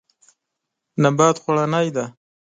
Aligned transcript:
نبات 1.03 1.35
خوړنی 1.43 1.87
دی. 1.95 2.05